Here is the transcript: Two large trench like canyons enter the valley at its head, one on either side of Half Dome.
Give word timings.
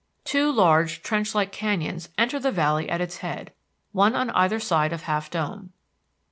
Two 0.25 0.51
large 0.51 1.03
trench 1.03 1.35
like 1.35 1.51
canyons 1.51 2.09
enter 2.17 2.39
the 2.39 2.51
valley 2.51 2.89
at 2.89 3.01
its 3.01 3.17
head, 3.17 3.53
one 3.91 4.15
on 4.15 4.31
either 4.31 4.59
side 4.59 4.93
of 4.93 5.03
Half 5.03 5.29
Dome. 5.29 5.73